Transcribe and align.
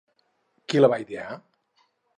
Qui 0.73 0.81
la 0.83 0.91
va 0.95 1.01
idear? 1.07 1.39